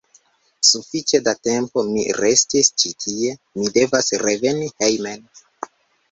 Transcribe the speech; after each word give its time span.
Sufiĉe 0.67 1.17
da 1.25 1.33
tempo 1.47 1.83
mi 1.89 2.05
restis 2.19 2.71
ĉi 2.83 2.91
tie, 3.05 3.35
mi 3.59 3.67
devas 3.75 4.09
reveni 4.23 4.71
hejmen. 4.79 5.29